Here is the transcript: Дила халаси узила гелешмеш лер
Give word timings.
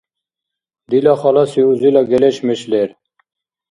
Дила 0.89 1.13
халаси 1.21 1.61
узила 1.71 2.01
гелешмеш 2.11 2.61
лер 2.71 2.89